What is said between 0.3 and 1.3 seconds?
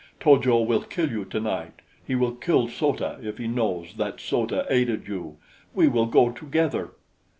jo will kill you